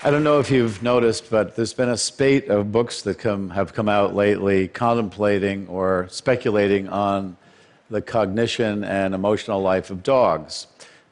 [0.00, 3.50] I don't know if you've noticed, but there's been a spate of books that come,
[3.50, 7.36] have come out lately contemplating or speculating on
[7.90, 10.68] the cognition and emotional life of dogs.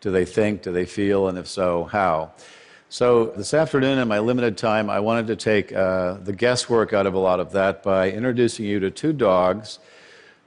[0.00, 0.62] Do they think?
[0.62, 1.28] Do they feel?
[1.28, 2.32] And if so, how?
[2.88, 7.06] So, this afternoon, in my limited time, I wanted to take uh, the guesswork out
[7.06, 9.78] of a lot of that by introducing you to two dogs,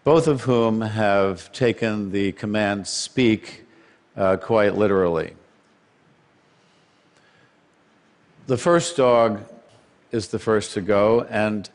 [0.04, 3.66] both of whom have taken the command speak
[4.18, 5.36] uh, quite literally.
[8.46, 9.40] The first dog
[10.12, 11.70] is the first to go, and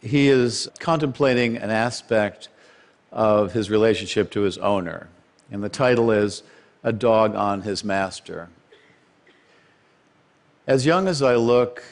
[0.00, 2.48] he is contemplating an aspect
[3.10, 5.08] of his relationship to his owner.
[5.50, 6.44] And the title is
[6.84, 8.50] A Dog on His Master.
[10.64, 11.82] As young as I look,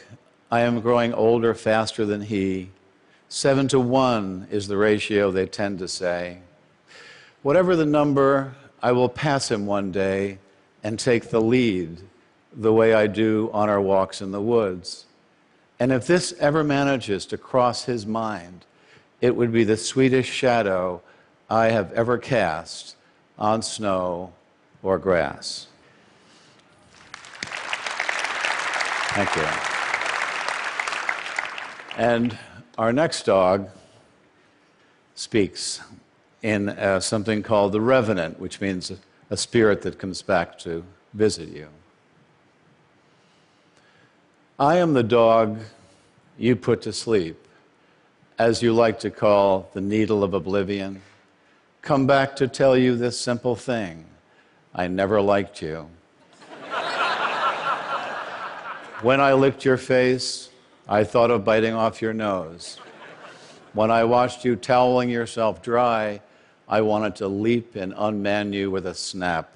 [0.48, 2.70] I am growing older faster than he.
[3.28, 6.38] Seven to one is the ratio they tend to say.
[7.42, 10.38] Whatever the number, I will pass him one day
[10.84, 11.98] and take the lead
[12.56, 15.06] the way I do on our walks in the woods.
[15.78, 18.64] And if this ever manages to cross his mind,
[19.20, 21.02] it would be the sweetest shadow
[21.50, 22.96] I have ever cast
[23.38, 24.32] on snow
[24.82, 25.66] or grass.
[29.14, 29.46] Thank you.
[31.96, 32.38] And
[32.76, 33.68] our next dog
[35.14, 35.80] speaks
[36.42, 38.92] in uh, something called the revenant, which means
[39.30, 41.68] a spirit that comes back to visit you.
[44.58, 45.58] I am the dog
[46.38, 47.36] you put to sleep,
[48.38, 51.02] as you like to call the needle of oblivion.
[51.82, 54.04] Come back to tell you this simple thing
[54.72, 55.88] I never liked you.
[59.02, 60.50] when I licked your face,
[60.88, 62.78] I thought of biting off your nose.
[63.72, 66.20] When I watched you toweling yourself dry,
[66.68, 69.50] I wanted to leap and unman you with a snap.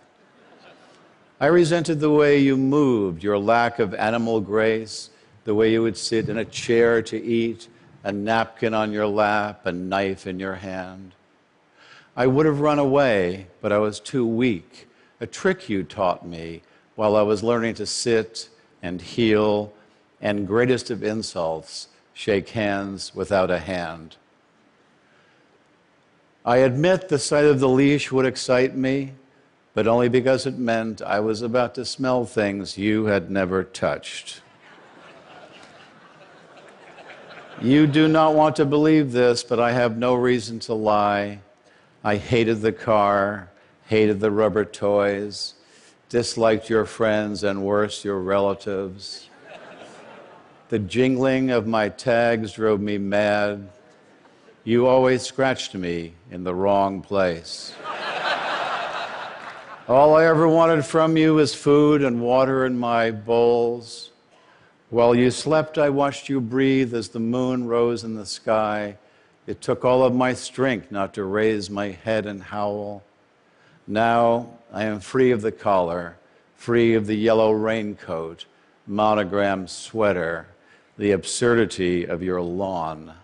[1.40, 5.10] I resented the way you moved, your lack of animal grace,
[5.44, 7.68] the way you would sit in a chair to eat,
[8.02, 11.14] a napkin on your lap, a knife in your hand.
[12.16, 14.88] I would have run away, but I was too weak.
[15.20, 16.62] A trick you taught me
[16.96, 18.48] while I was learning to sit
[18.82, 19.72] and heel,
[20.20, 24.16] and greatest of insults, shake hands without a hand.
[26.44, 29.12] I admit the sight of the leash would excite me,
[29.78, 34.42] but only because it meant I was about to smell things you had never touched.
[37.62, 41.42] you do not want to believe this, but I have no reason to lie.
[42.02, 43.50] I hated the car,
[43.86, 45.54] hated the rubber toys,
[46.08, 49.30] disliked your friends, and worse, your relatives.
[50.70, 53.68] The jingling of my tags drove me mad.
[54.64, 57.72] You always scratched me in the wrong place.
[59.88, 64.10] All I ever wanted from you was food and water in my bowls.
[64.90, 68.98] While you slept, I watched you breathe as the moon rose in the sky.
[69.46, 73.02] It took all of my strength not to raise my head and howl.
[73.86, 76.18] Now I am free of the collar,
[76.54, 78.44] free of the yellow raincoat,
[78.86, 80.48] monogrammed sweater,
[80.98, 83.14] the absurdity of your lawn.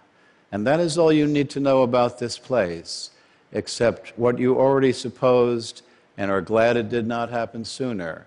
[0.50, 3.10] And that is all you need to know about this place,
[3.52, 5.82] except what you already supposed
[6.16, 8.26] and are glad it did not happen sooner,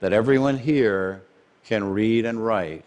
[0.00, 1.22] that everyone here
[1.64, 2.86] can read and write,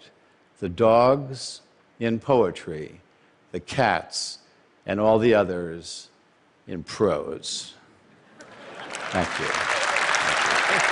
[0.59, 1.61] the dogs
[1.99, 3.01] in poetry,
[3.51, 4.39] the cats,
[4.85, 6.09] and all the others
[6.67, 7.73] in prose.
[9.11, 9.45] Thank you.
[10.69, 10.83] Thank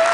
[0.00, 0.05] you.